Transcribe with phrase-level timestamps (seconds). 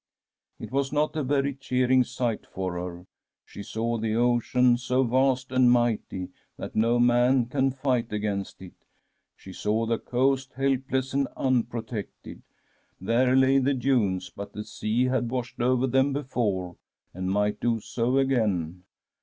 [0.19, 3.05] *" It was not a very cheering sight for her.
[3.45, 8.73] She saw the ocean, so vast and mighty that no man can fight against it.
[9.35, 12.41] She saw the coast, helpless and unprotected.
[12.99, 16.77] There lay the dunes, but the sea had washed over them before,
[17.13, 18.81] and might do' so again.